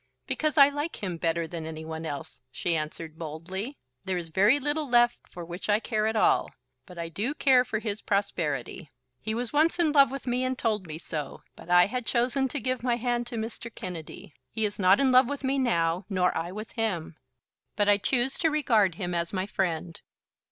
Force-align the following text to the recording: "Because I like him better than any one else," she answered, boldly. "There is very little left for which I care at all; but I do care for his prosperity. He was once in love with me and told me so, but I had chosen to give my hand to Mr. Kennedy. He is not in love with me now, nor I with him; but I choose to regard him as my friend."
"Because 0.25 0.57
I 0.57 0.69
like 0.69 1.03
him 1.03 1.17
better 1.17 1.47
than 1.47 1.67
any 1.67 1.85
one 1.85 2.07
else," 2.07 2.39
she 2.49 2.75
answered, 2.75 3.19
boldly. 3.19 3.77
"There 4.03 4.17
is 4.17 4.29
very 4.29 4.57
little 4.59 4.89
left 4.89 5.19
for 5.29 5.45
which 5.45 5.69
I 5.69 5.79
care 5.79 6.07
at 6.07 6.15
all; 6.15 6.49
but 6.87 6.97
I 6.97 7.07
do 7.07 7.35
care 7.35 7.63
for 7.63 7.77
his 7.77 8.01
prosperity. 8.01 8.89
He 9.19 9.35
was 9.35 9.53
once 9.53 9.77
in 9.77 9.91
love 9.91 10.09
with 10.09 10.25
me 10.25 10.43
and 10.43 10.57
told 10.57 10.87
me 10.87 10.97
so, 10.97 11.43
but 11.55 11.69
I 11.69 11.85
had 11.85 12.07
chosen 12.07 12.47
to 12.47 12.59
give 12.59 12.81
my 12.81 12.95
hand 12.95 13.27
to 13.27 13.35
Mr. 13.35 13.69
Kennedy. 13.75 14.33
He 14.49 14.65
is 14.65 14.79
not 14.79 14.99
in 14.99 15.11
love 15.11 15.29
with 15.29 15.43
me 15.43 15.59
now, 15.59 16.07
nor 16.09 16.35
I 16.35 16.51
with 16.51 16.71
him; 16.71 17.15
but 17.75 17.87
I 17.87 17.97
choose 17.97 18.39
to 18.39 18.49
regard 18.49 18.95
him 18.95 19.13
as 19.13 19.31
my 19.31 19.45
friend." 19.45 20.01